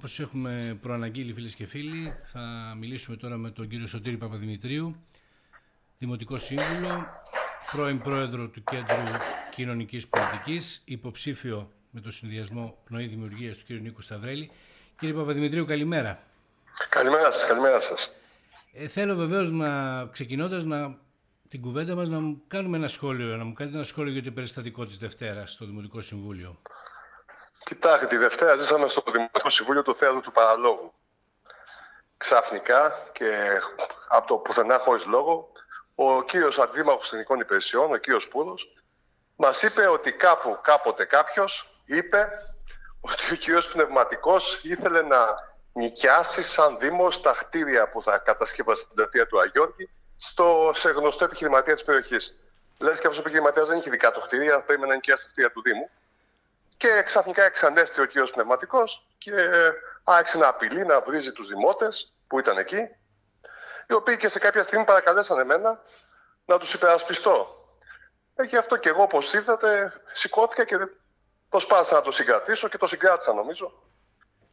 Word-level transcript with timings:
Όπως 0.00 0.20
έχουμε 0.20 0.78
προαναγγείλει 0.82 1.32
φίλες 1.32 1.54
και 1.54 1.66
φίλοι, 1.66 2.14
θα 2.22 2.74
μιλήσουμε 2.78 3.16
τώρα 3.16 3.36
με 3.36 3.50
τον 3.50 3.68
κύριο 3.68 3.86
Σωτήρη 3.86 4.16
Παπαδημητρίου, 4.16 4.94
Δημοτικός 5.98 6.42
Σύμβουλο, 6.44 7.06
πρώην 7.72 8.02
Πρόεδρο 8.02 8.48
του 8.48 8.64
Κέντρου 8.64 9.18
Κοινωνικής 9.54 10.08
Πολιτικής, 10.08 10.82
υποψήφιο 10.84 11.70
με 11.90 12.00
το 12.00 12.10
συνδυασμό 12.10 12.78
πνοή 12.84 13.06
δημιουργίας 13.06 13.56
του 13.56 13.64
κ. 13.66 13.70
Νίκου 13.80 14.00
Σταυρέλη. 14.00 14.50
Κύριε 14.98 15.14
Παπαδημητρίου, 15.14 15.66
καλημέρα. 15.66 16.18
Καλημέρα 16.88 17.30
σας, 17.30 17.46
καλημέρα 17.46 17.80
σας. 17.80 18.12
Ε, 18.72 18.88
θέλω 18.88 19.14
βεβαίως 19.14 19.50
να, 19.50 20.06
ξεκινώντας 20.06 20.64
να, 20.64 20.98
την 21.48 21.60
κουβέντα 21.60 21.94
μας 21.94 22.08
να 22.08 22.20
μου 22.20 22.42
κάνουμε 22.48 22.76
ένα 22.76 22.88
σχόλιο, 22.88 23.36
να 23.36 23.44
μου 23.44 23.52
κάνετε 23.52 23.76
ένα 23.76 23.86
σχόλιο 23.86 24.12
για 24.12 24.22
το 24.22 24.30
περιστατικό 24.30 24.86
της 24.86 24.96
Δευτέρας 24.96 25.52
στο 25.52 25.66
Δημοτικό 25.66 26.00
Συμβούλιο. 26.00 26.60
Κοιτάξτε, 27.64 28.06
τη 28.06 28.16
Δευτέρα 28.16 28.56
ζήσαμε 28.56 28.88
στο 28.88 29.02
Δημοτικό 29.12 29.50
Συμβούλιο 29.50 29.82
του 29.82 29.96
Θέατρου 29.96 30.20
του 30.20 30.32
Παραλόγου. 30.32 30.92
Ξαφνικά 32.16 33.08
και 33.12 33.60
από 34.08 34.26
το 34.26 34.36
πουθενά 34.36 34.78
χωρίς 34.78 35.04
λόγο, 35.04 35.52
ο 35.94 36.22
κύριος 36.22 36.58
Αντίμαρχος 36.58 37.12
Εθνικών 37.12 37.40
Υπηρεσιών, 37.40 37.92
ο 37.92 37.96
κύριος 37.96 38.28
Πούρος, 38.28 38.74
μας 39.36 39.62
είπε 39.62 39.88
ότι 39.88 40.12
κάπου, 40.12 40.58
κάποτε 40.62 41.04
κάποιος 41.04 41.82
είπε 41.84 42.28
ότι 43.00 43.32
ο 43.32 43.34
κύριος 43.34 43.68
Πνευματικός 43.68 44.64
ήθελε 44.64 45.02
να 45.02 45.26
νοικιάσει 45.72 46.42
σαν 46.42 46.78
Δήμος 46.78 47.20
τα 47.20 47.34
κτίρια 47.38 47.88
που 47.88 48.02
θα 48.02 48.18
κατασκεύασε 48.18 48.82
στην 48.82 48.94
πλατεία 48.94 49.26
του 49.26 49.40
Αγιώργη 49.40 49.90
στο, 50.16 50.72
σε 50.74 50.90
γνωστό 50.90 51.24
επιχειρηματία 51.24 51.74
της 51.74 51.84
περιοχής. 51.84 52.38
Λες 52.78 53.00
και 53.00 53.06
αυτός 53.06 53.16
ο 53.16 53.20
επιχειρηματίας 53.20 53.68
δεν 53.68 53.78
είχε 53.78 53.90
δικά 53.90 54.12
του 54.12 54.20
κτίρια, 54.20 54.64
θα 54.66 54.78
να 54.78 54.94
νοικιάσει 54.94 55.24
τα 55.24 55.30
κτίρια 55.30 55.50
του 55.50 55.62
Δήμου. 55.62 55.90
Και 56.80 57.02
ξαφνικά 57.02 57.44
εξανέστη 57.44 58.00
ο 58.00 58.04
κύριος 58.04 58.30
Πνευματικός 58.30 59.06
και 59.18 59.32
άρχισε 60.04 60.38
να 60.38 60.48
απειλεί, 60.48 60.84
να 60.84 61.00
βρίζει 61.00 61.32
τους 61.32 61.48
δημότες 61.48 62.14
που 62.26 62.38
ήταν 62.38 62.58
εκεί, 62.58 62.78
οι 63.88 63.92
οποίοι 63.92 64.16
και 64.16 64.28
σε 64.28 64.38
κάποια 64.38 64.62
στιγμή 64.62 64.84
παρακαλέσαν 64.84 65.38
εμένα 65.38 65.80
να 66.44 66.58
τους 66.58 66.74
υπερασπιστώ. 66.74 67.48
Ε, 68.34 68.42
γι' 68.42 68.56
αυτό 68.56 68.76
και 68.76 68.88
εγώ, 68.88 69.02
όπως 69.02 69.32
είδατε, 69.32 69.92
σηκώθηκα 70.12 70.64
και 70.64 70.76
προσπάθησα 71.48 71.94
να 71.94 72.02
το 72.02 72.12
συγκρατήσω 72.12 72.68
και 72.68 72.78
το 72.78 72.86
συγκράτησα 72.86 73.34
νομίζω 73.34 73.72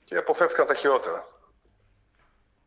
και 0.03 0.17
αποφεύθηκαν 0.17 0.67
τα 0.67 0.73
χειρότερα. 0.73 1.28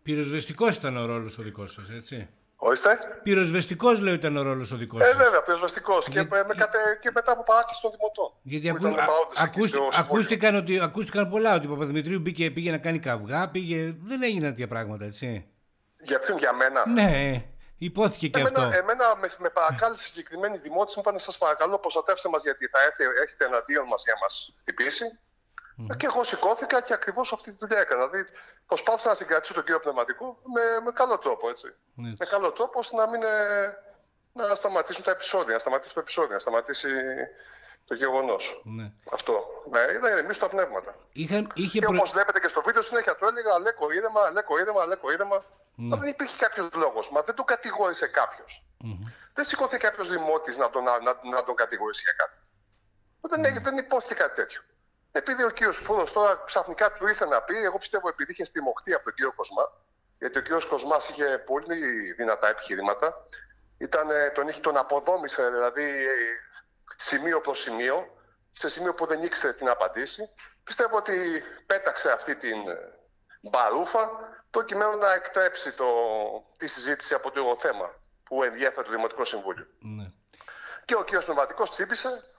Πυροσβεστικός 0.03 0.77
ήταν 0.77 0.97
ο 0.97 1.07
ρόλος 1.07 1.39
ο 1.39 1.43
δικός 1.43 1.73
σας, 1.73 1.91
έτσι; 1.91 2.29
Ορίστε. 2.63 2.99
Πυροσβεστικός, 3.23 4.01
λέω, 4.01 4.15
ήταν 4.15 4.37
ο 4.37 4.43
ρόλος 4.43 4.73
ο 4.73 4.77
δικός 4.77 5.03
σας. 5.03 5.13
Ε, 5.13 5.17
βέβαια, 5.17 5.43
πυροσβεστικός. 5.43 6.09
Και, 6.09 6.23
με, 6.23 6.45
και 7.01 7.11
μετά 7.15 7.33
από 7.33 7.43
παράκληση 7.43 7.81
των 7.81 7.91
δημοτών. 7.91 8.33
Γιατί 8.43 8.69
ακού... 8.69 8.95
ακούστηκαν, 9.97 10.55
ότι, 10.55 10.81
ακούστηκαν 10.81 11.29
πολλά 11.29 11.55
ότι 11.55 11.67
ο 11.67 11.71
Παπαδημητρίου 11.71 12.19
μπήκε, 12.21 12.51
πήγε 12.51 12.71
να 12.71 12.79
κάνει 12.79 12.99
καυγά, 12.99 13.49
πήγε... 13.49 13.95
δεν 14.03 14.23
έγιναν 14.23 14.51
τέτοια 14.51 14.69
πράγματα, 14.69 15.05
έτσι. 15.05 15.47
Για 15.99 16.19
ποιον, 16.19 16.39
για 16.39 16.53
μένα; 16.53 16.89
Ναι, 16.89 17.45
υπόθηκε 17.79 18.29
και 18.29 18.41
εμένα, 18.41 18.59
αυτό. 18.65 18.79
Εμένα 18.79 19.17
με, 19.21 19.29
με 19.39 19.49
παρακάλεσε 19.49 20.05
συγκεκριμένοι 20.05 20.59
δημότε, 20.59 20.93
μου 20.97 21.03
είπαν: 21.05 21.19
Σας 21.19 21.39
παρακαλώ, 21.39 21.79
προστατεύστε 21.79 22.29
μας, 22.29 22.43
γιατί 22.43 22.67
θα 22.67 22.79
έρθει, 22.87 23.05
έχετε 23.25 23.45
εναντίον 23.45 23.87
μας 23.87 24.03
για 24.05 24.15
να 24.15 24.21
μας 24.21 24.55
χτυπήσει. 24.61 25.05
Mm. 25.79 25.97
Και 25.97 26.07
εγώ 26.07 26.25
σηκώθηκα 26.25 26.83
και 26.83 26.93
ακριβώς 26.93 27.33
αυτή 27.33 27.51
τη 27.51 27.57
δουλειά 27.61 27.81
έκανα. 27.81 28.09
Δηλαδή, 28.09 28.29
προσπάθησα 28.73 29.09
να 29.09 29.15
συγκρατήσω 29.15 29.55
τον 29.55 29.65
κύριο 29.65 29.81
Πνευματικό 29.81 30.27
με, 30.55 30.63
με 30.85 30.91
καλό 31.01 31.19
τρόπο. 31.19 31.49
Έτσι. 31.49 31.69
έτσι. 31.99 32.17
Με 32.19 32.27
καλό 32.27 32.53
τρόπο 32.53 32.79
ώστε 32.79 32.97
να 32.97 33.07
μην. 33.09 33.23
Ε, 33.23 33.29
να 34.33 34.55
σταματήσουν 34.55 35.03
τα 35.05 35.11
επεισόδια, 35.11 35.53
να 35.53 35.59
σταματήσει 35.59 35.95
το 35.95 36.01
επεισόδιο, 36.01 36.33
να 36.33 36.39
σταματήσει 36.39 36.89
το 37.85 37.95
γεγονός. 37.95 38.63
Ναι. 38.65 38.93
Αυτό. 39.13 39.35
Ναι, 39.71 39.81
ήταν 39.99 40.19
εμεί 40.19 40.35
τα 40.37 40.49
πνεύματα. 40.49 40.95
Είχα, 41.13 41.47
είχε 41.55 41.79
και 41.79 41.87
όπως 41.87 42.11
βλέπετε 42.11 42.41
και 42.41 42.49
στο 42.49 42.61
βίντεο 42.63 42.83
συνέχεια 42.83 43.17
του 43.17 43.25
έλεγα 43.25 43.55
Αλέκο 43.55 43.91
ήρεμα, 43.91 44.21
Αλέκο 44.21 44.59
ήρεμα, 44.59 44.83
Αλέκο 44.83 45.13
ήρεμα. 45.13 45.45
Ναι. 45.75 45.97
Δεν 45.97 46.09
υπήρχε 46.09 46.37
κάποιος 46.39 46.69
λόγος. 46.75 47.11
Μα 47.11 47.21
δεν 47.23 47.35
τον 47.35 47.45
κατηγόρησε 47.45 48.07
κάποιος. 48.09 48.65
Mm-hmm. 48.85 49.13
Δεν 49.35 49.45
σηκώθηκε 49.45 49.77
κάποιος 49.87 50.09
δημότη 50.11 50.57
να 50.57 50.71
τον, 50.71 50.83
να, 50.83 50.99
να 51.35 51.45
τον 51.45 51.55
κατηγορήσει 51.55 52.03
για 52.03 52.15
κάτι. 52.21 52.37
Δεν, 53.21 53.41
mm-hmm. 53.41 53.63
δεν 53.63 53.77
υπόθηκε 53.77 54.15
κάτι 54.15 54.35
τέτοιο. 54.35 54.61
Επειδή 55.13 55.45
ο 55.45 55.51
κύριος 55.51 55.77
Φούρο 55.77 56.05
τώρα 56.05 56.43
ξαφνικά 56.47 56.93
του 56.93 57.07
ήρθε 57.07 57.27
να 57.27 57.43
πει, 57.43 57.57
εγώ 57.57 57.79
πιστεύω 57.79 58.09
επειδή 58.09 58.33
είχε 58.33 58.45
στιμωχτεί 58.45 58.95
από 58.95 59.05
τον 59.05 59.15
κύριο 59.15 59.33
Κοσμά, 59.33 59.73
γιατί 60.19 60.39
ο 60.39 60.41
κύριος 60.41 60.67
Κοσμάς 60.67 61.09
είχε 61.09 61.39
πολύ 61.47 62.13
δυνατά 62.13 62.49
επιχειρήματα, 62.49 63.25
ήταν, 63.79 64.09
τον, 64.35 64.49
είχε, 64.49 64.61
τον 64.61 64.77
αποδόμησε 64.77 65.49
δηλαδή 65.51 66.07
σημείο 66.97 67.41
προς 67.41 67.61
σημείο, 67.61 68.17
σε 68.51 68.69
σημείο 68.69 68.95
που 68.95 69.07
δεν 69.07 69.23
ήξερε 69.23 69.53
τι 69.53 69.65
να 69.65 69.73
απαντήσει. 69.73 70.23
Πιστεύω 70.65 70.97
ότι 70.97 71.43
πέταξε 71.67 72.13
αυτή 72.13 72.37
την 72.37 72.59
μπαρούφα 73.41 74.11
προκειμένου 74.51 74.97
να 74.97 75.13
εκτρέψει 75.13 75.73
το, 75.73 75.87
τη 76.59 76.67
συζήτηση 76.67 77.15
από 77.15 77.31
το 77.31 77.57
θέμα 77.61 77.95
που 78.25 78.43
ενδιαφέρει 78.43 78.87
το 78.87 78.93
Δημοτικό 78.93 79.25
Συμβούλιο. 79.25 79.67
Ναι. 79.79 80.11
Και 80.85 80.95
ο 80.95 81.05
κύριος 81.05 81.25
Πνευματικός 81.25 81.71
τσίπησε 81.71 82.30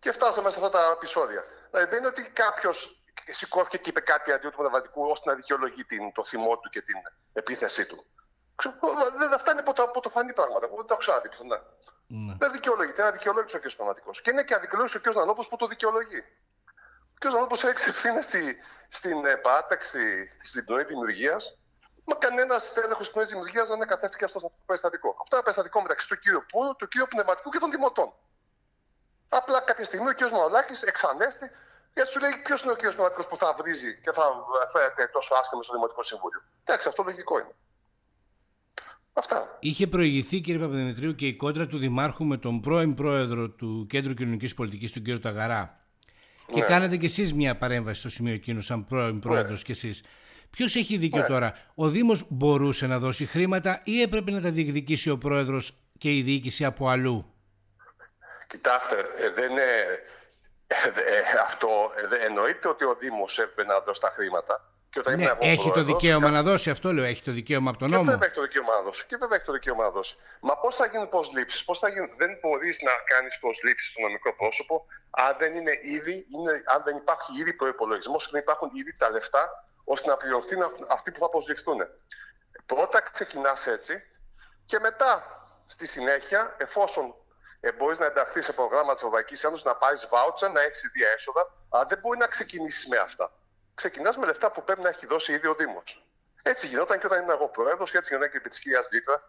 και 0.00 0.12
φτάσαμε 0.12 0.50
σε 0.50 0.56
αυτά 0.56 0.70
τα 0.70 0.92
επεισόδια. 0.96 1.44
Δηλαδή 1.70 1.90
δεν 1.90 1.98
είναι 1.98 2.06
ότι 2.06 2.22
κάποιος 2.22 3.02
σηκώθηκε 3.30 3.78
και 3.78 3.90
είπε 3.90 4.00
κάτι 4.00 4.32
αντί 4.32 4.48
του 4.48 4.56
πνευματικού 4.56 5.02
ώστε 5.10 5.30
να 5.30 5.36
δικαιολογεί 5.36 5.84
την, 5.84 6.12
το 6.12 6.24
θυμό 6.24 6.58
του 6.58 6.68
και 6.70 6.82
την 6.82 6.96
επίθεσή 7.32 7.86
του. 7.86 7.96
Δεν 9.18 9.32
αυτά 9.32 9.52
είναι 9.52 9.62
πρωτοφανή 9.92 10.32
πράγματα. 10.32 10.66
Εγώ 10.66 10.76
δεν 10.76 10.86
το 10.86 10.92
έχω 10.92 11.00
ξαναδεί 11.00 11.28
πουθενά. 11.28 11.62
Ναι. 12.06 12.34
Δεν 12.38 12.52
δικαιολογείται. 12.52 13.00
Είναι 13.00 13.10
αδικαιολόγητο 13.10 13.58
ο 13.58 13.60
κ. 13.60 13.64
Πνευματικό. 13.76 14.10
Και 14.22 14.30
είναι 14.30 14.42
και 14.42 14.54
αδικαιολόγητος 14.54 15.00
ο 15.00 15.10
κ. 15.10 15.14
Νανόπο 15.14 15.42
που 15.48 15.56
το 15.56 15.66
δικαιολογεί. 15.66 16.22
Ο 17.14 17.18
κ. 17.18 17.24
Νανόπο 17.24 17.54
έχει 17.54 17.88
ευθύνε 17.88 18.22
στη, 18.22 18.56
στην 18.88 19.26
ε, 19.26 19.36
παράταξη 19.36 20.30
στην 20.42 20.64
πνοή 20.64 20.84
δημιουργίας. 20.84 21.58
Μα 22.04 22.14
κανένας 22.14 22.76
έλεγχος 22.76 22.98
της 22.98 23.10
πνοή 23.10 23.24
δημιουργίας 23.24 23.68
δεν 23.68 23.82
εκατέφθηκε 23.82 24.24
αυτό 24.24 24.40
το 24.40 24.52
περιστατικό. 24.66 25.08
Αυτό 25.22 25.36
είναι 25.36 25.44
περιστατικό 25.44 25.80
μεταξύ 25.82 26.08
του 26.08 26.16
κ. 26.16 26.24
Πούλου, 26.50 26.76
του 26.76 26.88
κ. 26.88 27.08
Πνευματικού 27.08 27.50
και 27.50 27.58
των 27.58 27.70
δημοτών. 27.70 28.12
Απλά 29.38 29.60
κάποια 29.60 29.84
στιγμή 29.84 30.08
ο 30.08 30.14
κ. 30.14 30.20
Μαολάκη 30.30 30.74
εξανέστη 30.84 31.46
γιατί 31.94 32.10
σου 32.10 32.20
λέει 32.20 32.30
ποιος 32.44 32.62
είναι 32.62 32.72
ο 32.72 32.74
κ. 32.74 32.80
Πνευματικό 32.80 33.22
που 33.28 33.36
θα 33.36 33.56
βρίζει 33.58 34.00
και 34.04 34.10
θα 34.16 34.24
φέρεται 34.72 35.10
τόσο 35.12 35.34
άσχημα 35.40 35.62
στο 35.62 35.72
Δημοτικό 35.74 36.02
Συμβούλιο. 36.02 36.40
Εντάξει, 36.64 36.88
αυτό 36.88 37.02
λογικό 37.02 37.38
είναι. 37.38 37.54
Αυτά. 39.12 39.56
Είχε 39.60 39.86
προηγηθεί, 39.86 40.40
κύριε 40.40 40.60
Παπαδημητρίου, 40.60 41.14
και 41.14 41.26
η 41.26 41.36
κόντρα 41.36 41.66
του 41.66 41.78
Δημάρχου 41.78 42.24
με 42.24 42.36
τον 42.36 42.60
πρώην 42.60 42.94
πρόεδρο 42.94 43.50
του 43.50 43.86
Κέντρου 43.88 44.14
Κοινωνικής 44.14 44.54
Πολιτικής, 44.54 44.92
τον 44.92 45.02
κύριο 45.02 45.20
Ταγαρά. 45.20 45.76
Ναι. 46.46 46.54
Και 46.54 46.60
κάνατε 46.60 46.96
κι 46.96 47.04
εσείς 47.04 47.34
μια 47.34 47.56
παρέμβαση 47.56 48.00
στο 48.00 48.08
σημείο 48.08 48.34
εκείνο, 48.34 48.60
σαν 48.60 48.84
πρώην 48.84 49.14
ναι. 49.14 49.20
πρόεδρος 49.20 49.62
κι 49.62 49.70
εσείς. 49.70 50.04
Ποιος 50.50 50.76
έχει 50.76 50.96
δίκιο 50.96 51.20
ναι. 51.20 51.26
τώρα, 51.26 51.54
Ο 51.74 51.88
Δήμος 51.88 52.24
μπορούσε 52.28 52.86
να 52.86 52.98
δώσει 52.98 53.26
χρήματα 53.26 53.80
ή 53.84 54.00
έπρεπε 54.00 54.30
να 54.30 54.40
τα 54.40 54.50
διεκδικήσει 54.50 55.10
ο 55.10 55.18
πρόεδρος 55.18 55.78
και 55.98 56.16
η 56.16 56.22
διοίκηση 56.22 56.64
από 56.64 56.88
αλλού; 56.88 57.34
Κοιτάξτε, 58.50 58.96
ε, 59.16 59.30
δεν 59.30 59.50
είναι, 59.50 59.70
ε, 60.66 60.74
ε, 60.74 61.22
αυτό, 61.46 61.68
εννοείται 62.26 62.68
ότι 62.68 62.84
ο 62.84 62.94
Δήμος 62.94 63.38
έπρεπε 63.38 63.64
να 63.72 63.80
δώσει 63.80 64.00
τα 64.00 64.12
χρήματα. 64.16 64.64
Και 64.90 64.98
όταν 64.98 65.16
ναι, 65.16 65.30
έχει 65.40 65.70
το 65.70 65.82
δικαίωμα 65.82 66.30
να 66.30 66.42
δώσει, 66.42 66.70
αυτό 66.70 66.92
λέω, 66.92 67.04
έχει 67.04 67.22
το 67.22 67.32
δικαίωμα 67.32 67.70
από 67.70 67.78
τον 67.78 67.90
νόμο. 67.90 68.04
Και 68.04 68.10
βέβαια 68.10 68.26
έχει 68.26 68.34
το 68.34 68.42
δικαίωμα 68.42 68.72
να 68.74 68.82
δώσει. 68.82 69.06
Και 69.06 69.16
βέβαια 69.16 69.36
έχει 69.36 69.46
το 69.46 69.52
δικαίωμα 69.52 69.82
να 69.82 69.90
δώσει. 69.90 70.16
Μα 70.40 70.58
πώς 70.58 70.76
θα 70.76 70.86
γίνουν 70.86 71.08
προσλήψεις, 71.08 71.64
πώς 71.64 71.78
θα 71.78 71.88
γίνουν. 71.88 72.10
Δεν 72.16 72.30
μπορείς 72.40 72.82
να 72.82 72.92
κάνεις 73.04 73.38
προσλήψεις 73.38 73.90
στο 73.90 74.00
νομικό 74.00 74.34
πρόσωπο 74.36 74.86
αν 75.10 75.36
δεν, 75.38 75.54
είναι 75.54 75.72
ήδη, 75.96 76.26
είναι, 76.34 76.62
αν 76.74 76.82
δεν 76.84 76.96
υπάρχει 76.96 77.30
ήδη 77.40 77.52
προπολογισμό 77.52 78.16
και 78.16 78.30
δεν 78.30 78.40
υπάρχουν 78.40 78.70
ήδη 78.74 78.96
τα 78.96 79.10
λεφτά 79.10 79.42
ώστε 79.84 80.08
να 80.08 80.16
πληρωθούν 80.16 80.62
αυτοί 80.96 81.10
που 81.10 81.18
θα 81.18 81.28
προσληφθούν. 81.28 81.78
Πρώτα 82.66 83.00
ξεκινάς 83.00 83.66
έτσι 83.66 83.94
και 84.66 84.78
μετά 84.78 85.12
στη 85.66 85.86
συνέχεια, 85.86 86.56
εφόσον 86.58 87.14
ε, 87.60 87.72
μπορείς 87.72 87.98
να 87.98 88.06
ενταχθείς 88.06 88.44
σε 88.44 88.52
πρόγραμμα 88.52 88.92
της 88.92 89.02
Ευρωπαϊκής 89.02 89.44
Ένωσης, 89.44 89.64
να 89.64 89.76
πάρεις 89.76 90.08
βάουτσα, 90.08 90.48
να 90.48 90.60
έχεις 90.60 90.82
ίδια 90.82 91.08
έσοδα, 91.08 91.52
αλλά 91.68 91.84
δεν 91.84 91.98
μπορεί 91.98 92.18
να 92.18 92.26
ξεκινήσεις 92.26 92.88
με 92.88 92.96
αυτά. 92.96 93.32
Ξεκινάς 93.74 94.16
με 94.16 94.26
λεφτά 94.26 94.50
που 94.50 94.64
πρέπει 94.64 94.82
να 94.82 94.88
έχει 94.88 95.06
δώσει 95.06 95.32
ήδη 95.32 95.46
ο 95.46 95.54
Δήμος. 95.54 96.04
Έτσι 96.42 96.66
γινόταν 96.66 96.98
και 96.98 97.06
όταν 97.06 97.18
ήμουν 97.18 97.30
εγώ 97.30 97.48
πρόεδρος, 97.48 97.94
έτσι 97.94 98.08
γινόταν 98.08 98.30
και 98.30 98.36
επί 98.36 98.48
τη 98.48 98.60
κυρίας 98.60 98.88
Λίτρα. 98.90 99.22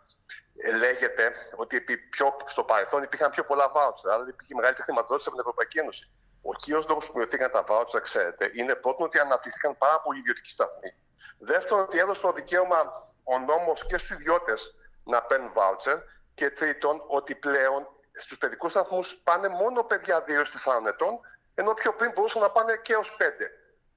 Ε, 0.57 0.71
λέγεται 0.71 1.31
ότι 1.55 1.75
επί 1.75 1.97
πιο, 1.97 2.37
στο 2.45 2.63
παρελθόν 2.63 3.03
υπήρχαν 3.03 3.31
πιο 3.31 3.43
πολλά 3.43 3.69
βάουτσα, 3.69 4.09
δηλαδή 4.09 4.29
υπήρχε 4.29 4.53
μεγαλύτερη 4.55 4.85
χρηματοδότηση 4.85 5.27
από 5.27 5.37
την 5.37 5.45
Ευρωπαϊκή 5.45 5.79
Ένωση. 5.79 6.11
Ο 6.41 6.53
κύριος 6.53 6.87
λόγος 6.87 7.05
που 7.07 7.17
μειωθήκαν 7.17 7.51
τα 7.51 7.63
βάουτσα, 7.63 7.99
ξέρετε, 7.99 8.51
είναι 8.53 8.75
πρώτον 8.75 9.05
ότι 9.05 9.19
αναπτύχθηκαν 9.19 9.77
πάρα 9.77 10.01
πολλοί 10.01 10.19
ιδιωτικοί 10.19 10.49
σταθμοί. 10.49 10.93
Δεύτερον, 11.39 11.83
ότι 11.83 11.97
έδωσε 11.97 12.21
το 12.21 12.31
δικαίωμα 12.31 13.09
ο 13.23 13.39
νόμος 13.39 13.85
και 13.85 13.97
στους 13.97 14.09
ιδιώτες 14.09 14.75
να 15.03 15.21
παίρνουν 15.21 15.51
βάουτσερ. 15.53 15.97
Και 16.33 16.49
τρίτον, 16.49 17.03
ότι 17.07 17.35
πλέον 17.35 17.87
στους 18.21 18.37
παιδικούς 18.37 18.71
σταθμούς 18.71 19.15
πάνε 19.15 19.47
μόνο 19.49 19.83
παιδιά 19.83 20.23
2-4 20.27 20.87
ετών, 20.87 21.19
ενώ 21.55 21.73
πιο 21.73 21.93
πριν 21.93 22.11
μπορούσαν 22.11 22.41
να 22.41 22.49
πάνε 22.49 22.79
και 22.83 22.95
ως 22.95 23.17
5. 23.19 23.23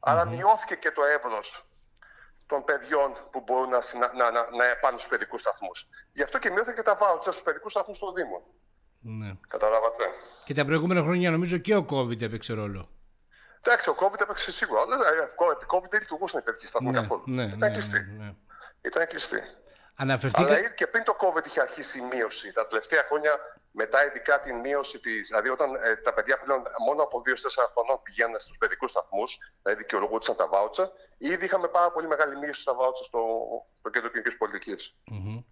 Άρα 0.00 0.26
μειώθηκε 0.26 0.74
και 0.74 0.90
το 0.90 1.02
εύρος 1.04 1.66
των 2.46 2.64
παιδιών 2.64 3.12
που 3.30 3.42
μπορούν 3.46 3.68
να, 3.68 3.80
να, 4.16 4.30
να, 4.30 4.40
να 4.40 4.64
πάνε 4.80 4.98
στους 4.98 5.10
παιδικούς 5.10 5.40
σταθμούς. 5.40 5.88
Γι' 6.12 6.22
αυτό 6.22 6.38
και 6.38 6.50
μειώθηκε 6.50 6.76
και 6.76 6.82
τα 6.82 6.96
βάουτσα 6.96 7.30
στους 7.30 7.44
παιδικούς 7.44 7.72
σταθμούς 7.72 7.98
των 7.98 8.14
Δήμων. 8.14 8.42
Ναι. 9.00 9.32
Καταλάβατε. 9.48 10.04
Και 10.44 10.54
τα 10.54 10.64
προηγούμενα 10.64 11.02
χρόνια 11.02 11.30
νομίζω 11.30 11.58
και 11.58 11.76
ο 11.76 11.86
COVID 11.90 12.22
έπαιξε 12.22 12.52
ρόλο. 12.52 12.88
Εντάξει, 13.62 13.90
ο 13.90 13.96
COVID 14.00 14.20
έπαιξε 14.20 14.52
σίγουρα. 14.52 14.80
Επί 15.52 15.66
COVID 15.68 15.88
δεν 15.90 16.00
λειτουργούσαν 16.00 16.40
οι 16.40 16.42
παιδικοί 16.42 16.66
σταθμοί 16.66 16.90
ναι, 16.90 17.00
καθόλου. 17.00 17.22
Ναι, 17.26 17.42
Ήταν 17.44 17.58
ναι, 17.58 17.70
κλειστή. 17.70 17.98
Ναι, 17.98 18.24
ναι. 18.24 18.34
Ήταν 18.82 19.06
κλειστή. 19.06 19.40
Αναφερθήκα... 19.96 20.54
Αλλά 20.54 20.70
και 20.70 20.86
πριν 20.86 21.04
το 21.04 21.16
COVID 21.20 21.46
είχε 21.46 21.60
αρχίσει 21.60 21.98
η 21.98 22.02
μείωση. 22.12 22.52
Τα 22.52 22.66
τελευταία 22.66 23.02
χρόνια, 23.08 23.38
μετά 23.70 24.04
ειδικά 24.06 24.40
την 24.40 24.56
μείωση 24.56 24.98
της. 24.98 25.28
Δηλαδή, 25.28 25.48
όταν 25.48 25.74
ε, 25.74 25.96
τα 25.96 26.12
παιδιά 26.14 26.38
πλέον 26.38 26.62
μόνο 26.86 27.02
από 27.02 27.22
2-4 27.26 27.30
χρονών 27.72 28.02
πηγαίνουν 28.02 28.40
στους 28.40 28.58
παιδικούς 28.58 28.90
σταθμούς, 28.90 29.38
δηλαδή 29.62 29.82
δικαιολογούνταν 29.82 30.36
τα 30.36 30.48
βάουτσα, 30.48 30.92
ήδη 31.18 31.44
είχαμε 31.44 31.68
πάρα 31.68 31.90
πολύ 31.92 32.06
μεγάλη 32.06 32.36
μείωση 32.36 32.60
στα 32.60 32.74
βάουτσα 32.74 33.04
στο, 33.04 33.20
στο 33.78 33.90
κέντρο 33.90 34.08
κοινωνικής 34.08 34.36
πολιτικής. 34.36 34.94
Mm-hmm. 35.10 35.44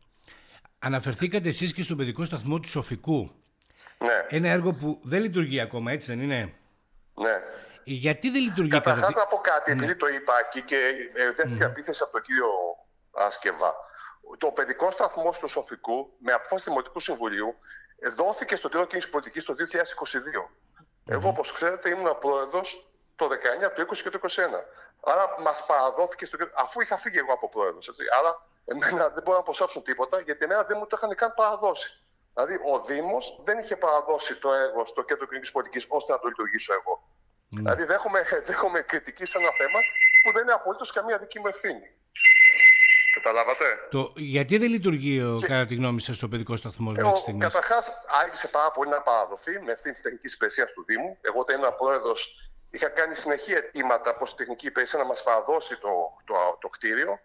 Αναφερθήκατε 0.79 1.49
εσείς 1.49 1.73
και 1.73 1.83
στον 1.83 1.97
παιδικό 1.97 2.25
σταθμό 2.25 2.61
του 2.61 2.69
Σοφικού. 2.69 3.31
Ναι. 3.99 4.27
Ένα 4.29 4.49
έργο 4.49 4.73
που 4.73 5.01
δεν 5.03 5.21
λειτουργεί 5.21 5.61
ακόμα, 5.61 5.93
έτσι 5.93 6.07
δεν 6.13 6.21
είναι; 6.23 6.55
Ναι. 7.15 7.37
Γιατί 7.85 8.31
δεν 8.31 8.43
λειτουργεί 8.43 8.71
Καταρχάς 8.71 9.15
να 9.15 9.27
πω 9.27 9.37
κάτι, 9.37 9.75
ναι. 9.75 9.77
επειδή 9.77 9.97
το 9.97 10.07
είπα 10.07 10.33
εκεί 10.47 10.63
και 10.63 10.77
ε, 11.15 11.31
δέχτηκα 11.31 11.67
mm. 11.67 11.71
επίθεση 11.71 12.03
από 12.03 12.13
τον 12.13 12.23
κύριο 12.23 12.49
Άσκεβα. 13.13 13.75
Το 14.39 14.51
παιδικό 14.51 14.91
σταθμό 14.91 15.35
του 15.41 15.49
Σοφικού, 15.49 16.13
με 16.19 16.33
απόφαση 16.33 16.65
Δημοτικού 16.69 17.01
Συμβουλίου, 17.01 17.55
δόθηκε 18.17 18.57
στο 18.57 18.69
Κέντρο 18.69 18.87
Κίνησης 18.87 19.11
Πολιτικής 19.11 19.45
το 19.45 19.55
2022. 19.55 20.41
Mm. 20.41 20.85
Εγώ, 21.07 21.29
όπως 21.29 21.53
ξέρετε, 21.53 21.89
ήμουν 21.91 22.19
πρόεδρος 22.19 22.93
το 23.17 23.29
19, 23.29 23.73
το 23.75 23.83
20 23.83 24.03
και 24.03 24.11
το 24.11 24.19
21. 24.23 24.29
Άρα 25.01 25.35
μας 25.41 25.67
παραδόθηκε 25.67 26.25
στο 26.25 26.37
αφού 26.55 26.81
είχα 26.81 26.99
φύγει 26.99 27.19
εγώ 27.19 27.33
από 27.33 27.49
πρόεδρος. 27.49 27.91
Άρα, 28.19 28.47
εμένα 28.65 29.09
δεν 29.09 29.23
μπορούν 29.23 29.39
να 29.39 29.43
προσάψουν 29.43 29.83
τίποτα, 29.83 30.21
γιατί 30.21 30.45
εμένα 30.45 30.63
δεν 30.63 30.77
μου 30.79 30.87
το 30.87 30.97
είχαν 30.99 31.15
καν 31.15 31.35
παραδώσει. 31.35 32.03
Δηλαδή, 32.35 32.55
ο 32.73 32.81
Δήμος 32.81 33.41
δεν 33.45 33.59
είχε 33.59 33.77
παραδώσει 33.77 34.41
το 34.41 34.53
έργο 34.53 34.87
στο 34.87 35.03
Κέντρο 35.03 35.27
Κοινωνική 35.27 35.53
Πολιτικής 35.53 35.85
ώστε 35.89 36.13
να 36.13 36.19
το 36.19 36.29
λειτουργήσω 36.29 36.73
εγώ. 36.73 37.03
Mm. 37.05 37.57
Δηλαδή, 37.57 37.85
δέχομαι, 37.85 38.21
δέχομαι 38.47 38.81
κριτική 38.81 39.25
σε 39.25 39.39
ένα 39.39 39.51
θέμα 39.51 39.79
που 40.23 40.33
δεν 40.33 40.43
είναι 40.43 40.53
απολύτως 40.53 40.93
καμία 40.93 41.19
δική 41.19 41.39
μου 41.41 41.47
ευθύνη. 41.47 41.97
Καταλάβατε; 43.23 43.65
Το, 43.91 44.13
γιατί 44.17 44.59
δεν 44.59 44.69
λειτουργεί, 44.69 45.23
ο, 45.23 45.37
και... 45.41 45.47
κατά 45.47 45.67
τη 45.67 45.75
γνώμη 45.75 46.01
σας, 46.01 46.23
ο 46.23 46.29
παιδικό 46.29 46.57
σταθμό 46.57 46.91
μέχρι 46.91 47.19
στιγμή. 47.19 47.41
Καταρχάς, 47.41 47.89
άργησε 48.23 48.49
πάρα 48.49 48.71
πολύ 48.71 48.91
να 48.91 49.03
παραδοθεί 49.03 49.61
με 49.65 49.73
ευθύνη 49.73 49.95
τη 49.95 50.03
τεχνική 50.03 50.29
υπηρεσία 50.35 50.67
του 50.67 50.85
Δήμου. 50.85 51.19
Εγώ, 51.21 51.39
όταν 51.41 51.57
ήμουν 51.57 51.75
πρόεδρος, 51.77 52.51
είχα 52.71 52.89
κάνει 52.89 53.15
συνεχή 53.15 53.53
αιτήματα 53.53 54.17
προς 54.17 54.31
τη 54.31 54.37
τεχνική 54.37 54.67
υπηρεσία 54.67 54.99
να 54.99 55.05
μας 55.05 55.23
παραδώσει 55.23 55.81
το, 55.81 55.91
το, 56.25 56.35
το, 56.61 56.69
κτίριο. 56.69 57.21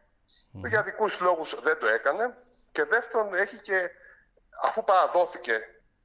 Mm. 0.53 0.67
Για 0.67 0.83
δικούς 0.83 1.19
λόγους 1.19 1.61
δεν 1.61 1.77
το 1.79 1.88
έκανε. 1.88 2.38
Και 2.71 2.83
δεύτερον, 2.83 3.33
έχει 3.33 3.57
και, 3.59 3.91
αφού 4.63 4.83
παραδόθηκε 4.83 5.53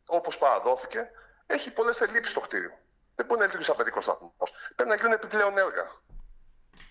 όπως 0.06 0.38
παραδόθηκε, 0.38 1.10
έχει 1.46 1.72
πολλές 1.72 2.00
ελλείψεις 2.00 2.30
στο 2.30 2.40
κτίριο. 2.40 2.78
Δεν 3.14 3.26
μπορεί 3.26 3.38
να 3.40 3.46
λειτουργήσει 3.46 3.70
σαν 3.70 3.78
παιδικός 3.78 4.04
σταθμός. 4.04 4.52
Πρέπει 4.76 4.90
να 4.90 4.96
γίνουν 4.96 5.12
επιπλέον 5.12 5.58
έργα. 5.58 5.86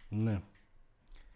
Ναι. 0.09 0.41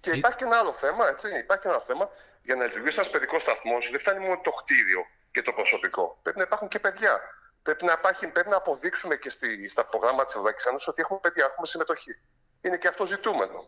Και 0.05 0.11
ε- 0.11 0.17
υπάρχει 0.17 0.37
και 0.37 0.43
ένα 0.43 0.57
άλλο 0.57 0.73
θέμα, 0.73 1.07
έτσι. 1.07 1.27
Υπάρχει 1.27 1.61
και 1.63 1.67
ένα 1.67 1.77
άλλο 1.77 1.85
θέμα. 1.85 2.09
Για 2.41 2.55
να 2.55 2.63
λειτουργήσει 2.65 2.99
ένας 2.99 3.11
παιδικός 3.11 3.41
σταθμός, 3.41 3.89
δεν 3.91 3.99
φτάνει 3.99 4.19
μόνο 4.19 4.39
το 4.43 4.51
κτίριο 4.51 5.01
και 5.31 5.41
το 5.41 5.51
προσωπικό. 5.53 6.19
Πρέπει 6.21 6.37
να 6.37 6.43
υπάρχουν 6.43 6.67
και 6.67 6.79
παιδιά. 6.79 7.13
Πρέπει 7.61 7.85
να, 7.85 7.91
υπάρχει, 7.91 8.27
πρέπει 8.27 8.49
να 8.49 8.55
αποδείξουμε 8.55 9.15
και 9.15 9.29
στη, 9.29 9.67
στα 9.67 9.85
προγράμματα 9.85 10.25
της 10.25 10.33
Ευρωπαϊκής 10.33 10.65
Ένωσης 10.65 10.87
ότι 10.87 11.01
έχουμε 11.01 11.19
παιδιά, 11.19 11.45
έχουμε 11.45 11.67
συμμετοχή. 11.67 12.13
Είναι 12.61 12.77
και 12.77 12.87
αυτό 12.87 13.05
ζητούμενο. 13.05 13.67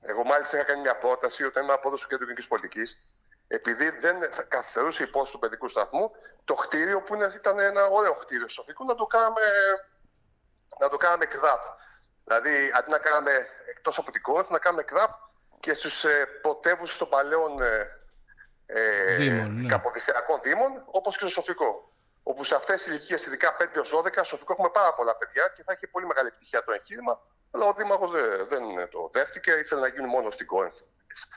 Εγώ 0.00 0.24
μάλιστα 0.24 0.56
είχα 0.56 0.66
κάνει 0.66 0.80
μια 0.80 0.96
πρόταση 0.96 1.44
όταν 1.44 1.62
ήμουν 1.62 1.74
απόδοση 1.74 2.02
του 2.02 2.08
Κέντρου 2.08 2.24
Κοινωνική 2.24 2.48
Πολιτικής, 2.48 2.88
επειδή 3.48 3.90
δεν 3.90 4.16
καθυστερούσε 4.48 5.02
η 5.02 5.06
υπόθεση 5.08 5.32
του 5.32 5.38
παιδικού 5.38 5.68
σταθμού, 5.68 6.10
το 6.44 6.54
κτίριο 6.54 7.00
που 7.02 7.14
ήταν 7.34 7.58
ένα 7.58 7.86
ωραίο 7.86 8.14
κτίριο 8.14 8.48
σοφικό 8.48 8.84
να 8.84 8.94
το 8.94 9.04
κάναμε, 9.06 9.40
να 10.78 10.88
το 10.88 10.96
κάναμε 10.96 11.26
ΚΔΑΠ. 11.26 11.62
Δηλαδή, 12.24 12.54
αντί 12.78 12.90
να 12.90 12.98
κάνουμε 12.98 13.32
εκτός 13.70 13.98
από 13.98 14.10
την 14.10 14.22
Κόρινθ, 14.22 14.50
να 14.50 14.58
κάνουμε 14.58 14.82
ΚΔΑΠ 14.82 15.10
και 15.60 15.74
στους 15.74 16.04
ε, 16.04 16.26
πρωτεύουσες 16.42 16.96
των 16.98 17.08
παλαιών 17.08 17.62
ε, 17.62 18.00
ε, 18.66 19.16
Δήμων, 19.16 19.60
ναι. 19.60 19.68
καποδιστριακών 19.68 20.40
Δήμων, 20.42 20.82
όπως 20.86 21.12
και 21.16 21.24
στο 21.24 21.28
Σοφικό. 21.28 21.92
Όπου 22.22 22.44
σε 22.44 22.54
αυτές 22.54 22.76
τις 22.82 22.86
ηλικίες, 22.86 23.26
ειδικά 23.26 23.56
5 23.58 23.62
12, 23.62 24.12
στο 24.12 24.24
Σοφικό 24.24 24.52
έχουμε 24.52 24.70
πάρα 24.72 24.94
πολλά 24.94 25.16
παιδιά 25.16 25.52
και 25.56 25.62
θα 25.66 25.72
έχει 25.72 25.86
πολύ 25.86 26.06
μεγάλη 26.06 26.28
επιτυχία 26.28 26.64
το 26.64 26.72
εγχείρημα. 26.72 27.20
Αλλά 27.50 27.64
ο 27.66 27.72
Δήμαρχος 27.72 28.10
δεν, 28.10 28.46
δεν 28.48 28.88
το 28.90 29.10
δέχτηκε, 29.12 29.50
ήθελε 29.50 29.80
να 29.80 29.88
γίνει 29.88 30.08
μόνο 30.08 30.30
στην 30.30 30.46
Κόρινθ. 30.46 30.78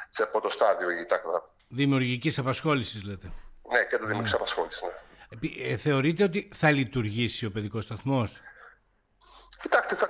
Σε 0.09 0.25
πρώτο 0.25 0.49
στάδιο 0.49 0.89
η 0.89 1.05
ΤΑΚΔΑΠ. 1.05 1.43
Δημιουργικής 1.67 2.37
απασχόλησης, 2.37 3.03
λέτε. 3.03 3.27
Ναι, 3.71 3.83
και 3.83 3.97
το 3.97 4.05
δημιουργικής 4.05 4.31
ναι. 4.31 4.37
απασχόληση. 4.37 4.85
Ναι. 4.85 5.71
Ε, 5.71 5.77
θεωρείτε 5.77 6.23
ότι 6.23 6.49
θα 6.53 6.71
λειτουργήσει 6.71 7.45
ο 7.45 7.51
παιδικός 7.51 7.83
σταθμός; 7.83 8.41
Κοιτάξτε, 9.61 9.95
θα, 9.95 10.07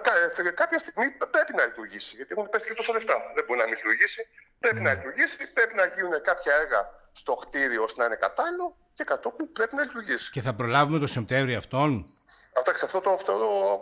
κάποια 0.56 0.80
στιγμή 0.80 1.12
πρέπει 1.12 1.54
να 1.54 1.66
λειτουργήσει. 1.66 2.16
Γιατί 2.16 2.34
έχουν 2.38 2.50
πέσει 2.50 2.68
και 2.68 2.74
τόσα 2.74 2.94
λεφτά. 2.94 3.16
Δεν 3.36 3.44
μπορεί 3.46 3.60
να 3.60 3.66
μην 3.66 3.76
λειτουργήσει. 3.76 4.30
Πρέπει 4.60 4.82
να 4.82 4.94
λειτουργήσει. 4.94 5.54
Πρέπει 5.54 5.76
να 5.76 5.86
γίνουν 5.86 6.22
κάποια 6.22 6.54
έργα 6.56 7.10
στο 7.12 7.34
κτίριο 7.36 7.84
ώστε 7.84 8.00
να 8.02 8.06
είναι 8.06 8.16
κατάλληλο 8.16 8.76
και 8.94 9.04
κατόπιν 9.04 9.52
πρέπει 9.52 9.76
να 9.76 9.84
λειτουργήσει. 9.84 10.32
Και 10.32 10.42
θα 10.42 10.54
προλάβουμε 10.54 11.00
το 11.00 11.08
Σεπτέμβριο 11.08 11.58
αυτόν; 11.58 12.06
Εντάξει, 12.54 12.86
αυτό 12.86 13.00
το 13.02 13.18
θεωρώ 13.26 13.80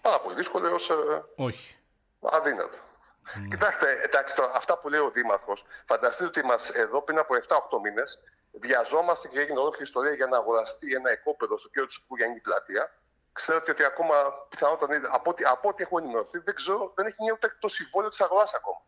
πάρα 0.00 0.20
πολύ 0.20 0.34
δύσκολο 0.34 0.66
έως. 0.66 0.90
Ε, 0.90 0.94
Όχι. 1.36 1.76
Αδύνατο. 2.20 2.78
Mm. 2.78 3.48
Κοιτάξτε, 3.50 4.00
εντάξει, 4.02 4.34
το, 4.34 4.42
αυτά 4.54 4.78
που 4.78 4.88
λέει 4.88 5.00
ο 5.00 5.10
Δήμαρχος, 5.10 5.64
φανταστείτε 5.86 6.28
ότι 6.28 6.44
μας 6.44 6.70
εδώ 6.70 7.02
πριν 7.02 7.18
από 7.18 7.34
7-8 7.34 7.80
μήνες 7.82 8.18
βιαζόμαστε 8.50 9.28
και 9.28 9.40
έγινε 9.40 9.58
ολόκληρη 9.58 9.84
ιστορία 9.84 10.14
για 10.14 10.26
να 10.26 10.36
αγοραστεί 10.36 10.94
ένα 10.94 11.12
οικόπεδο 11.12 11.58
στο 11.58 11.68
κέντρο 11.68 11.86
της 11.86 11.98
Κούγιανή 12.08 12.40
πλατεία 12.40 12.92
Ξέρετε 13.38 13.70
ότι 13.70 13.84
ακόμα 13.84 14.14
πιθανότατα 14.48 15.00
από 15.12 15.30
ό,τι, 15.30 15.44
από 15.44 15.68
ό,τι 15.68 15.82
έχω 15.82 15.98
ενημερωθεί, 15.98 16.38
δεν 16.38 16.54
ξέρω, 16.54 16.92
δεν 16.96 17.06
έχει 17.06 17.16
γίνει 17.18 17.32
ούτε 17.32 17.56
το 17.58 17.68
συμβόλαιο 17.68 18.10
της 18.10 18.20
αγοράς 18.20 18.54
ακόμα. 18.54 18.80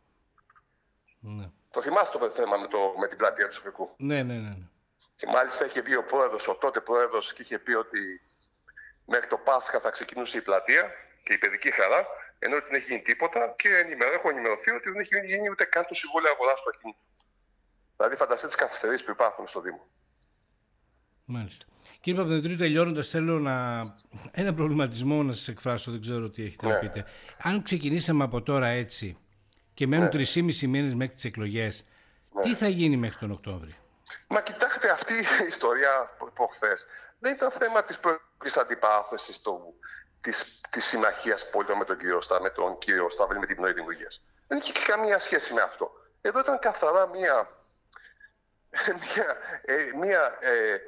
Ναι. 1.21 1.51
Το 1.71 1.83
θυμάστε 1.83 2.19
το 2.19 2.29
θέμα 2.31 2.57
με, 2.57 2.67
το, 2.67 2.95
με 2.99 3.07
την 3.09 3.19
πλατεία 3.19 3.47
του 3.47 3.55
Σοφικού; 3.55 3.95
Ναι, 3.97 4.23
ναι, 4.23 4.35
ναι, 4.35 4.49
ναι. 4.49 4.67
Και 5.15 5.27
μάλιστα 5.27 5.67
είχε 5.67 5.83
πει 5.83 5.95
ο 5.95 6.05
πρόεδρος, 6.05 6.49
ο 6.49 6.55
τότε 6.55 6.81
πρόεδρος, 6.81 7.33
και 7.33 7.43
είχε 7.43 7.59
πει 7.59 7.73
ότι 7.73 8.01
μέχρι 9.05 9.29
το 9.29 9.39
Πάσχα 9.39 9.81
θα 9.81 9.91
ξεκινούσε 9.91 10.39
η 10.39 10.43
πλατεία 10.43 10.93
και 11.23 11.33
η 11.33 11.39
παιδική 11.39 11.71
χαρά, 11.71 12.07
ενώ 12.39 12.61
δεν 12.61 12.75
έχει 12.75 12.87
γίνει 12.91 13.03
τίποτα 13.03 13.55
και 13.59 13.69
ενημερώ, 13.77 14.13
έχω 14.13 14.29
ενημερωθεί 14.29 14.71
ότι 14.71 14.91
δεν 14.91 15.01
έχει 15.01 15.27
γίνει 15.27 15.51
ούτε 15.51 15.65
καν 15.65 15.87
το 15.87 15.95
συμβόλαιο 15.95 16.33
αγοράς 16.33 16.61
του 16.63 16.71
ακίνητου. 16.75 17.05
Δηλαδή, 17.97 18.17
φανταστείτε 18.17 18.47
τις 18.47 18.57
καθυστερήσεις 18.57 19.05
που 19.05 19.11
υπάρχουν 19.11 19.47
στο 19.47 19.61
Δήμο. 19.61 19.87
Μάλιστα. 21.31 21.65
Κύριε 22.01 22.21
Παπαδετρίου, 22.21 22.57
τελειώνοντας, 22.57 23.09
θέλω 23.09 23.39
να... 23.39 23.83
ένα 24.33 24.55
προβληματισμό 24.55 25.23
να 25.23 25.33
σας 25.33 25.49
εκφράσω, 25.49 25.91
δεν 25.91 26.01
ξέρω 26.01 26.29
τι 26.29 26.45
έχετε 26.45 26.67
να 26.67 26.73
ναι. 26.73 26.79
πείτε. 26.79 27.05
Αν 27.43 27.63
ξεκινήσαμε 27.63 28.25
από 28.25 28.43
τώρα 28.43 28.67
έτσι 28.67 29.19
και 29.75 29.87
μένουν 29.87 30.09
ναι. 30.13 30.23
3,5 30.35 30.67
μήνες 30.67 30.95
μέχρι 30.95 31.15
τις 31.15 31.25
εκλογές, 31.25 31.85
ναι. 32.35 32.43
τι 32.43 32.55
θα 32.55 32.69
γίνει 32.69 32.97
μέχρι 32.97 33.19
τον 33.19 33.31
Οκτώβριο; 33.31 33.75
Μα 34.29 34.41
κοιτάξτε, 34.41 34.91
αυτή 34.91 35.13
η 35.13 35.47
ιστορία 35.49 36.17
προχθέ 36.35 36.73
δεν 37.19 37.33
ήταν 37.33 37.51
θέμα 37.51 37.83
της 37.83 37.99
πρώτης 37.99 38.57
αντιπάθεση 38.57 39.33
της 40.21 40.61
της 40.71 40.85
συμμαχία 40.85 41.39
πόλεων 41.53 41.79
με 41.79 41.85
τον 41.85 41.99
κύριο 41.99 42.21
Στά, 42.21 42.41
με 42.41 42.51
τον 42.51 42.79
κύριο 42.79 43.09
Σταύλη, 43.09 43.39
με 43.39 43.47
την 43.47 43.57
πνοή 43.57 43.73
δημιουργίας. 43.73 44.25
Δεν 44.47 44.59
είχε 44.59 44.73
καμία 44.87 45.19
σχέση 45.19 45.55
με 45.55 45.63
αυτό. 45.63 45.91
Εδώ 46.21 46.41
ήταν 46.41 46.59
καθαρά 46.59 47.09
μία, 47.09 47.49
μία, 49.03 49.37
ε, 49.65 49.97
μία 49.97 50.39
ε, 50.41 50.81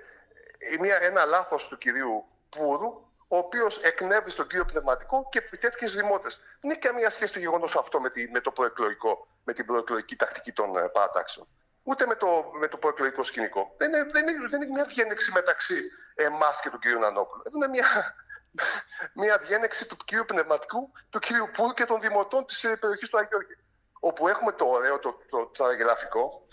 μια, 0.81 1.03
ένα 1.03 1.25
λάθος 1.25 1.69
του 1.69 1.79
κυρίου 1.79 2.25
Πούρου, 2.49 2.89
ο 3.29 3.37
οποίος 3.37 3.79
εκνεύει 3.79 4.31
στον 4.31 4.47
κύριο 4.47 4.65
Πνευματικό 4.65 5.29
και 5.31 5.39
επιτέθηκε 5.39 5.87
στου 5.87 5.99
δημότες. 5.99 6.41
Δεν 6.61 6.71
έχει 6.71 6.81
καμία 6.81 7.11
σχέση 7.11 7.33
το 7.33 7.39
γεγονός 7.39 7.77
αυτό 7.77 8.01
με, 8.01 8.11
τη, 8.11 8.31
με, 8.31 8.41
το 8.41 8.51
προεκλογικό, 8.51 9.27
με 9.45 9.53
την 9.53 9.67
προεκλογική 9.67 10.17
τακτική 10.17 10.53
των 10.53 10.71
uh, 10.71 10.93
παρατάξεων. 10.93 11.47
Ούτε 11.83 12.07
με 12.07 12.15
το, 12.15 12.51
με 12.59 12.69
το 12.69 12.77
προεκλογικό 12.77 13.25
σκηνικό. 13.25 13.75
Δεν 13.79 13.89
είναι, 13.89 14.03
δεν 14.03 14.29
είναι, 14.29 14.49
δεν 14.49 14.63
είναι 14.63 14.73
μια 14.73 14.85
διένεξη 14.85 15.33
μεταξύ 15.33 15.81
εμάς 16.15 16.61
και 16.61 16.71
του 16.71 16.79
κύριου 16.79 16.99
Νανόπουλου. 16.99 17.43
Δεν 17.43 17.53
είναι 17.55 17.69
μια, 17.69 18.15
μια 19.23 19.39
διένεξη 19.39 19.87
του 19.87 19.97
κυρίου 20.05 20.25
Πνευματικού, 20.25 20.93
του 21.11 21.19
κύριου 21.19 21.49
Πούρου 21.53 21.75
και 21.75 21.85
των 21.85 22.01
δημοτών 22.01 22.47
της 22.47 22.65
ε, 22.65 22.77
περιοχής 22.77 23.09
του 23.09 23.19
Αγιώργη. 23.19 23.57
Όπου 24.01 24.29
έχουμε 24.29 24.53
το 24.53 24.65
ωραίο, 24.65 24.99
το, 24.99 25.19
το, 25.31 25.47
το, 25.47 25.65
το 25.65 26.45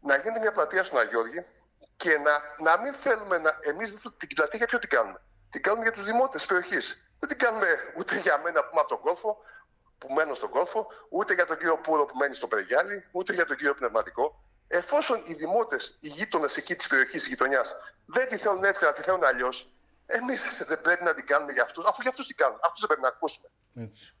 να 0.00 0.16
γίνεται 0.16 0.40
μια 0.40 0.52
πλατεία 0.52 0.84
στον 0.84 0.98
Αγιώργη, 0.98 1.46
και 1.96 2.18
να, 2.18 2.32
να 2.70 2.82
μην 2.82 2.94
θέλουμε 2.94 3.38
να. 3.38 3.58
Εμείς 3.60 3.94
την 4.18 4.28
πλατεία 4.34 4.58
για 4.58 4.66
ποιο 4.66 4.78
την 4.78 4.88
κάνουμε. 4.88 5.20
Την 5.50 5.62
κάνουμε 5.62 5.82
για 5.82 5.92
του 5.92 6.02
δημότες 6.02 6.40
τη 6.42 6.46
περιοχή. 6.46 6.78
Δεν 7.18 7.28
την 7.28 7.38
κάνουμε 7.38 7.68
ούτε 7.96 8.18
για 8.18 8.38
μένα 8.38 8.60
που 8.60 8.68
είμαι 8.72 8.80
από 8.80 8.88
τον 8.88 9.00
κόλφο, 9.00 9.36
που 9.98 10.12
μένω 10.12 10.34
στον 10.34 10.50
κόλφο, 10.50 10.86
ούτε 11.08 11.34
για 11.34 11.46
τον 11.46 11.56
κύριο 11.56 11.78
Πούρο 11.78 12.04
που 12.04 12.16
μένει 12.16 12.34
στο 12.34 12.46
Περιγιάλι, 12.46 13.08
ούτε 13.10 13.32
για 13.32 13.46
τον 13.46 13.56
κύριο 13.56 13.74
Πνευματικό. 13.74 14.44
Εφόσον 14.68 15.22
οι 15.26 15.34
δημότες, 15.34 15.96
οι 16.00 16.08
γείτονες 16.08 16.56
εκεί 16.56 16.74
της 16.76 16.86
περιοχής, 16.86 17.20
της 17.20 17.28
γειτονιάς, 17.28 17.76
δεν 18.06 18.28
τη 18.28 18.36
θέλουν 18.36 18.64
έτσι, 18.64 18.84
αλλά 18.84 18.94
τη 18.94 19.02
θέλουν 19.02 19.24
αλλιώς, 19.24 19.70
εμείς 20.06 20.64
δεν 20.68 20.80
πρέπει 20.80 21.04
να 21.04 21.14
την 21.14 21.26
κάνουμε 21.26 21.52
για 21.52 21.62
αυτούς, 21.62 21.88
αφού 21.88 22.00
για 22.00 22.10
αυτούς 22.10 22.26
την 22.26 22.36
κάνουν. 22.36 22.58
Αυτούς 22.62 22.80
δεν 22.80 22.88
πρέπει 22.88 23.02
να 23.02 23.08
ακούσουμε. 23.08 23.48
Έτσι. 23.74 24.14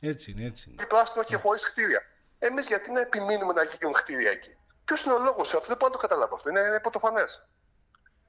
Έτσι 0.00 0.30
είναι, 0.30 0.44
έτσι 0.44 0.70
είναι. 0.70 0.82
Και 0.82 0.86
πράσινο 0.86 1.24
και 1.24 1.36
χωρίς 1.36 1.62
κτίρια. 1.62 2.02
Εμείς 2.38 2.66
γιατί 2.66 2.90
να 2.90 3.00
επιμείνουμε 3.00 3.52
να 3.52 3.62
γίνουν 3.62 3.92
κτίρια 3.92 4.30
εκεί; 4.30 4.56
Ποιος 4.86 5.04
είναι 5.04 5.14
ο 5.14 5.18
λόγος 5.18 5.48
σε 5.48 5.56
αυτό, 5.56 5.68
δεν 5.68 5.76
μπορώ 5.76 5.92
να 5.92 5.98
το 5.98 6.06
καταλάβω 6.06 6.34
αυτό. 6.34 6.48
Είναι, 6.50 6.60
είναι 6.60 6.80
πρωτοφανές. 6.80 7.48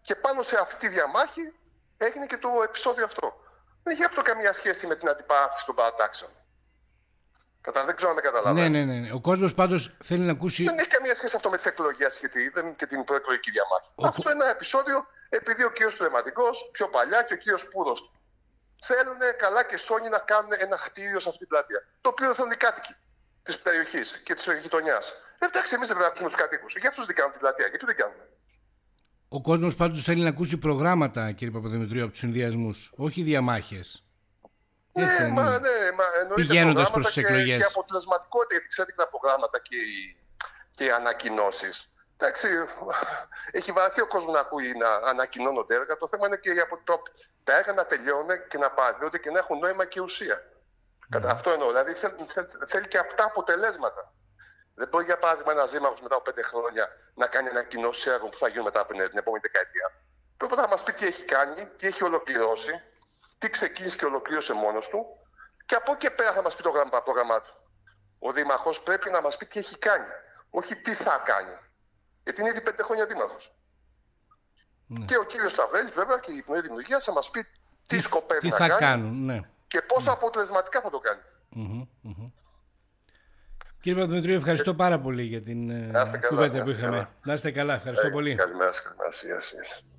Και 0.01 0.15
πάνω 0.15 0.41
σε 0.41 0.57
αυτή 0.59 0.75
τη 0.77 0.87
διαμάχη 0.87 1.53
έγινε 1.97 2.25
και 2.25 2.37
το 2.37 2.49
επεισόδιο 2.63 3.05
αυτό. 3.05 3.33
δεν 3.83 3.93
έχει 3.93 4.03
αυτό 4.03 4.21
καμία 4.21 4.53
σχέση 4.53 4.87
με 4.87 4.95
την 4.95 5.09
αντιπαράθεση 5.09 5.65
των 5.65 5.75
παρατάξεων. 5.75 6.31
Κατά, 7.61 7.85
δεν 7.85 7.95
ξέρω 7.95 8.09
αν 8.09 8.15
με 8.15 8.21
καταλαβαίνω. 8.21 8.69
Ναι, 8.69 8.83
ναι, 8.85 8.99
ναι. 8.99 9.11
Ο 9.13 9.21
κόσμος 9.21 9.53
πάντως 9.53 9.97
θέλει 10.03 10.23
να 10.23 10.31
ακούσει. 10.31 10.63
Δεν 10.63 10.77
έχει 10.77 10.87
καμία 10.87 11.15
σχέση 11.15 11.35
αυτό 11.35 11.49
με 11.49 11.57
τις 11.57 11.65
εκλογές 11.65 12.17
και, 12.17 12.27
τη, 12.27 12.51
και 12.75 12.85
την 12.85 13.03
προεκλογική 13.03 13.51
διαμάχη. 13.51 13.89
Ο... 13.95 14.07
Αυτό 14.07 14.31
είναι 14.31 14.43
ένα 14.43 14.51
επεισόδιο 14.51 15.07
επειδή 15.29 15.63
ο 15.63 15.71
κύριος 15.71 15.97
Τρεματικό 15.97 16.49
πιο 16.71 16.87
παλιά 16.89 17.23
και 17.23 17.33
ο 17.33 17.37
κύριος 17.37 17.67
Πούδο 17.67 17.93
θέλουν 18.81 19.17
καλά 19.37 19.63
και 19.63 19.77
σόνι 19.77 20.09
να 20.09 20.19
κάνουν 20.19 20.51
ένα 20.57 20.77
χτίριο 20.77 21.19
σε 21.19 21.29
αυτή 21.29 21.39
την 21.39 21.47
πλατεία. 21.47 21.87
Το 22.01 22.09
οποίο 22.09 22.33
θέλουν 22.33 22.51
οι 22.51 22.55
κάτοικοι 22.55 22.95
της 23.43 23.57
περιοχής 23.59 24.17
και 24.17 24.33
της 24.33 24.47
γειτονιάς. 24.61 25.13
Εντάξει, 25.39 25.75
εμείς 25.75 25.87
δεν 25.87 25.97
πρέπει 25.97 25.99
να 25.99 26.07
ακούσουμε 26.07 26.29
τους 26.29 26.39
κατοίκους. 26.39 26.75
Για 26.75 26.89
αυτούς 26.89 27.05
δεν 27.05 27.15
κάνουν 27.15 27.31
την 27.31 27.39
πλατεία. 27.39 27.67
Γιατί 27.67 27.85
δεν 27.85 27.95
κάνουν. 27.95 28.15
Ο 29.29 29.41
κόσμος 29.41 29.75
πάντως 29.75 30.03
θέλει 30.03 30.23
να 30.23 30.29
ακούσει 30.29 30.57
προγράμματα, 30.57 31.31
κύριε 31.31 31.53
Παπαδημητρίου, 31.53 32.01
από 32.01 32.11
τους 32.11 32.19
συνδυασμούς, 32.19 32.93
όχι 32.95 33.21
διαμάχες. 33.21 34.01
Ναι, 34.91 35.27
μα, 35.27 35.59
ναι, 35.59 35.77
μα 35.97 36.33
Πηγαίνοντας 36.35 36.91
προς 36.91 37.05
τις 37.05 37.17
εκλογές. 37.17 37.57
Και, 37.57 37.63
και 37.63 37.69
αποτελεσματικότητα, 37.73 38.53
γιατί 38.53 38.67
ξέρετε 38.67 38.93
τα 39.03 39.07
προγράμματα 39.07 39.59
και 39.59 39.75
οι, 39.75 40.17
και 40.75 40.83
οι 40.83 40.91
ανακοινώσεις. 40.91 41.91
Εντάξει, 42.17 42.47
έχει 43.51 43.71
βαρεθεί 43.71 44.01
ο 44.01 44.07
κόσμος 44.07 44.33
να 44.33 44.39
ακούει 44.39 44.71
να 44.83 44.89
ανακοινώνονται 45.09 45.75
έργα. 45.75 45.97
Το 45.97 46.07
θέμα 46.07 46.27
είναι 46.27 46.37
και 46.37 46.49
από 46.49 46.79
το, 46.83 47.01
τα 47.43 47.57
έργα 47.57 47.73
να 47.73 47.85
τελειώνουν 47.85 48.47
και 48.47 48.57
να 48.57 48.71
παραδίδονται 48.71 49.17
και 49.17 49.31
να 49.31 49.39
έχουν 49.39 49.57
νόημα 49.57 49.85
και 49.85 50.01
ουσία. 50.01 50.37
Mm. 50.39 51.07
Κατά 51.09 51.29
αυτό 51.31 51.49
εννοώ. 51.51 51.67
Δηλαδή 51.67 51.93
θέλ, 51.93 52.11
θέλ, 52.33 52.45
θέλει 52.67 52.87
και 52.87 52.97
αυτά 52.97 53.23
αποτελέσματα. 53.23 54.13
Δεν 54.79 54.87
μπορεί 54.87 55.05
για 55.05 55.19
παράδειγμα 55.19 55.51
ένας 55.51 55.71
δήμαρχος 55.71 56.01
μετά 56.01 56.15
από 56.15 56.23
πέντε 56.23 56.41
χρόνια 56.41 56.85
να 57.13 57.27
κάνει 57.27 57.47
ανακοινώσεις 57.49 58.05
έργων 58.05 58.29
που 58.29 58.37
θα 58.37 58.47
γίνουν 58.47 58.63
μετά 58.63 58.79
από 58.79 58.93
την 58.93 59.17
επόμενη 59.23 59.43
δεκαετία. 59.47 59.87
Πρέπει 60.37 60.55
να 60.55 60.67
μας 60.67 60.83
πει 60.83 60.91
τι 60.93 61.05
έχει 61.05 61.23
κάνει, 61.23 61.61
τι 61.77 61.87
έχει 61.87 62.03
ολοκληρώσει, 62.03 62.81
τι 63.37 63.49
ξεκίνησε 63.49 63.97
και 63.97 64.05
ολοκλήρωσε 64.05 64.53
μόνος 64.53 64.87
του 64.87 65.05
και 65.65 65.75
από 65.75 65.91
εκεί 65.91 66.07
και 66.07 66.11
πέρα 66.11 66.33
θα 66.33 66.41
μας 66.41 66.55
πει 66.55 66.63
το 66.63 66.71
πρόγραμμά 67.03 67.41
του. 67.41 67.53
Ο 68.19 68.31
Δήμαρχος 68.31 68.81
πρέπει 68.81 69.09
να 69.09 69.21
μας 69.21 69.37
πει 69.37 69.45
τι 69.45 69.59
έχει 69.59 69.77
κάνει, 69.77 70.11
όχι 70.49 70.75
τι 70.75 70.93
θα 70.93 71.21
κάνει. 71.25 71.55
Γιατί 72.23 72.41
είναι 72.41 72.49
ήδη 72.49 72.61
πέντε 72.61 72.83
χρόνια 72.83 73.05
δήμαρχος. 73.05 73.51
Ναι. 74.87 75.05
Και 75.05 75.17
ο 75.17 75.23
κύριος 75.23 75.51
Σταβέλη, 75.51 75.89
βέβαια, 75.89 76.17
και 76.19 76.31
η 76.31 76.35
Υπουργή 76.35 76.61
Δημιουργίας 76.61 77.03
θα 77.03 77.11
μας 77.11 77.29
πει 77.29 77.43
τι, 77.43 77.49
τι 77.87 77.99
σκοπεύει 77.99 78.39
τι 78.39 78.49
να 78.49 78.55
θα 78.55 78.67
κάνει 78.67 78.79
κάνουν, 78.79 79.25
ναι. 79.25 79.39
και 79.67 79.81
πόσο 79.81 80.05
ναι. 80.05 80.11
αποτελεσματικά 80.11 80.81
θα 80.81 80.89
το 80.89 80.99
κάνει. 80.99 81.21
Mm-hmm, 81.55 81.81
mm-hmm. 81.81 81.87
Κύριε 83.87 84.01
Παπαδημητρίου, 84.01 84.35
ευχαριστώ 84.35 84.73
πάρα 84.73 84.99
πολύ 84.99 85.23
για 85.23 85.41
την 85.41 85.71
κουβέντα 86.29 86.63
που 86.63 86.69
είχαμε. 86.69 87.09
Να 87.23 87.33
είστε 87.33 87.51
καλά, 87.51 87.73
ευχαριστώ 87.73 88.07
ε, 88.07 88.09
πολύ. 88.09 88.35
Καλημέρα, 88.35 88.71
καλημέρα. 88.83 89.96